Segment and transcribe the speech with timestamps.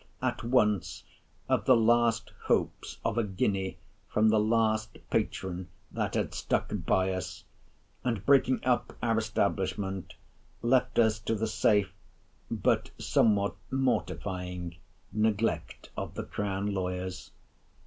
[0.19, 1.03] at once
[1.47, 3.77] of the last hopes of a guinea
[4.09, 7.43] from the last patron that had stuck by us;
[8.03, 10.15] and breaking up our establishment,
[10.63, 11.93] left us to the safe,
[12.49, 14.75] but somewhat mortifying,
[15.13, 17.29] neglect of the Crown Lawyers.